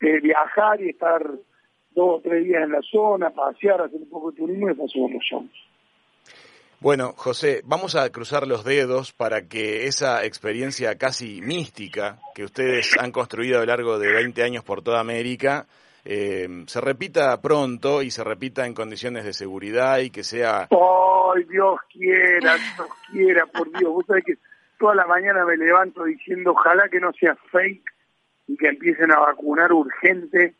viajar 0.00 0.80
y 0.80 0.90
estar 0.90 1.22
dos 1.94 2.18
o 2.18 2.20
tres 2.22 2.44
días 2.44 2.64
en 2.64 2.72
la 2.72 2.80
zona, 2.82 3.30
pasear, 3.30 3.82
hacer 3.82 4.00
un 4.00 4.10
poco 4.10 4.30
de 4.30 4.38
turismo 4.38 4.66
y 4.66 4.74
después 4.74 4.92
los 4.94 5.22
shows. 5.22 5.50
Bueno, 6.80 7.12
José, 7.16 7.62
vamos 7.64 7.94
a 7.94 8.10
cruzar 8.10 8.48
los 8.48 8.64
dedos 8.64 9.12
para 9.12 9.46
que 9.46 9.86
esa 9.86 10.24
experiencia 10.24 10.98
casi 10.98 11.40
mística 11.40 12.18
que 12.34 12.42
ustedes 12.42 12.98
han 12.98 13.12
construido 13.12 13.58
a 13.58 13.60
lo 13.60 13.66
largo 13.66 13.98
de 14.00 14.12
20 14.12 14.42
años 14.42 14.64
por 14.64 14.82
toda 14.82 14.98
América 14.98 15.66
eh, 16.04 16.64
se 16.66 16.80
repita 16.80 17.40
pronto 17.40 18.02
y 18.02 18.10
se 18.10 18.24
repita 18.24 18.66
en 18.66 18.74
condiciones 18.74 19.24
de 19.24 19.32
seguridad 19.32 19.98
y 19.98 20.10
que 20.10 20.24
sea... 20.24 20.68
¡Ay, 20.70 21.44
Dios 21.44 21.78
quiera, 21.92 22.56
Dios 22.56 22.88
quiera, 23.12 23.46
por 23.46 23.70
Dios! 23.78 23.92
Vos 23.92 24.04
sabés 24.06 24.24
que 24.24 24.34
toda 24.82 24.96
la 24.96 25.06
mañana 25.06 25.44
me 25.44 25.56
levanto 25.56 26.02
diciendo 26.02 26.50
ojalá 26.50 26.88
que 26.88 26.98
no 26.98 27.12
sea 27.12 27.36
fake 27.52 27.88
y 28.48 28.56
que 28.56 28.66
empiecen 28.66 29.12
a 29.12 29.20
vacunar 29.20 29.72
urgente 29.72 30.56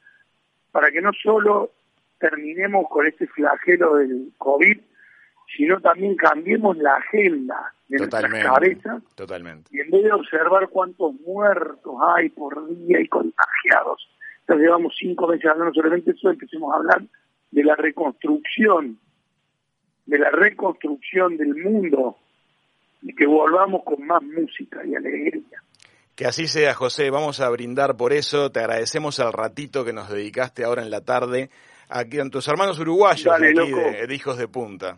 para 0.71 0.93
que 0.93 1.01
no 1.01 1.11
solo 1.13 1.73
terminemos 2.21 2.87
con 2.89 3.05
este 3.05 3.27
flagelo 3.27 3.97
del 3.97 4.31
COVID, 4.39 4.79
sino 5.57 5.81
también 5.81 6.15
cambiemos 6.15 6.77
la 6.77 6.95
agenda 6.95 7.75
de 7.89 7.99
Totalmente, 7.99 8.45
nuestras 8.47 8.55
cabezas 8.55 9.15
totalmente. 9.17 9.71
y 9.73 9.81
en 9.81 9.91
vez 9.91 10.05
de 10.05 10.13
observar 10.13 10.69
cuántos 10.69 11.15
muertos 11.27 11.93
hay 12.15 12.29
por 12.29 12.65
día 12.69 13.01
y 13.01 13.09
contagiados, 13.09 14.09
ya 14.47 14.55
llevamos 14.55 14.95
cinco 15.01 15.27
meses 15.27 15.51
hablando 15.51 15.75
solamente 15.75 16.13
eso, 16.13 16.31
empecemos 16.31 16.73
a 16.73 16.77
hablar 16.77 17.03
de 17.51 17.65
la 17.65 17.75
reconstrucción, 17.75 19.01
de 20.07 20.19
la 20.21 20.31
reconstrucción 20.31 21.37
del 21.37 21.57
mundo 21.57 22.19
y 23.03 23.15
que 23.15 23.27
volvamos 23.27 23.83
con 23.85 24.07
más 24.07 24.23
música 24.23 24.81
y 24.85 24.95
alegría. 24.95 25.63
Que 26.15 26.27
así 26.27 26.47
sea, 26.47 26.75
José. 26.75 27.11
Vamos 27.11 27.41
a 27.41 27.49
brindar 27.49 27.97
por 27.97 28.13
eso. 28.13 28.51
Te 28.51 28.61
agradecemos 28.61 29.19
el 29.19 29.33
ratito 29.33 29.85
que 29.85 29.93
nos 29.93 30.11
dedicaste 30.11 30.65
ahora 30.65 30.83
en 30.83 30.91
la 30.91 31.01
tarde 31.01 31.51
aquí 31.93 32.19
a 32.19 32.29
tus 32.29 32.49
hermanos 32.49 32.79
uruguayos 32.79 33.25
Dale, 33.25 33.51
aquí, 33.51 33.73
de, 33.73 34.07
de 34.07 34.15
Hijos 34.15 34.39
de 34.39 34.49
Punta. 34.49 34.97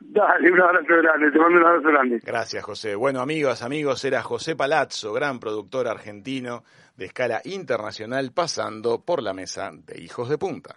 Dale, 0.00 0.50
un 0.50 0.60
abrazo 0.60 0.86
grande, 0.88 1.30
te 1.30 1.38
mando 1.38 1.58
un 1.58 1.66
abrazo 1.66 1.88
grande. 1.88 2.20
Gracias, 2.24 2.64
José. 2.64 2.94
Bueno, 2.94 3.20
amigos, 3.20 3.62
amigos, 3.62 4.04
era 4.04 4.22
José 4.22 4.56
Palazzo, 4.56 5.12
gran 5.12 5.38
productor 5.38 5.86
argentino 5.86 6.64
de 6.96 7.06
escala 7.06 7.40
internacional, 7.44 8.32
pasando 8.32 9.04
por 9.04 9.22
la 9.22 9.34
mesa 9.34 9.70
de 9.72 10.02
Hijos 10.02 10.28
de 10.28 10.38
Punta. 10.38 10.76